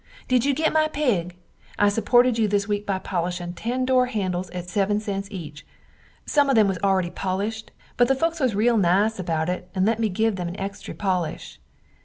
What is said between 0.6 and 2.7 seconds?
my pig? I suported you this